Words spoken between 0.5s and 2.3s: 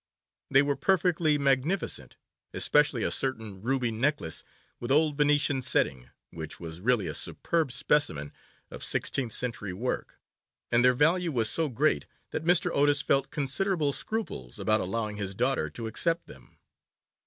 were perfectly magnificent,